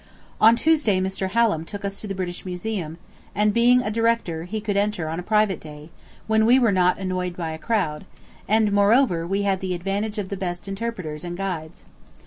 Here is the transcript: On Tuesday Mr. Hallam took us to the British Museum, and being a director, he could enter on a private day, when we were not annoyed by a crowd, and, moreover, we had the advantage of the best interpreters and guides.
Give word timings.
On 0.41 0.55
Tuesday 0.55 0.99
Mr. 0.99 1.29
Hallam 1.29 1.63
took 1.63 1.85
us 1.85 2.01
to 2.01 2.07
the 2.07 2.15
British 2.15 2.43
Museum, 2.43 2.97
and 3.35 3.53
being 3.53 3.83
a 3.83 3.91
director, 3.91 4.45
he 4.45 4.59
could 4.59 4.75
enter 4.75 5.07
on 5.07 5.19
a 5.19 5.21
private 5.21 5.59
day, 5.59 5.91
when 6.25 6.47
we 6.47 6.57
were 6.57 6.71
not 6.71 6.97
annoyed 6.97 7.37
by 7.37 7.51
a 7.51 7.59
crowd, 7.59 8.05
and, 8.47 8.71
moreover, 8.71 9.27
we 9.27 9.43
had 9.43 9.59
the 9.59 9.75
advantage 9.75 10.17
of 10.17 10.29
the 10.29 10.37
best 10.37 10.67
interpreters 10.67 11.23
and 11.23 11.37
guides. 11.37 11.85